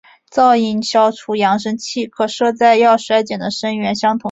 [0.33, 4.19] 噪音消除扬声器可设在要衰减的声源相同的位置。